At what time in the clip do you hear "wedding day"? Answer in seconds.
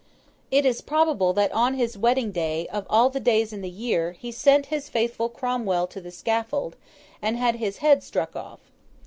1.95-2.65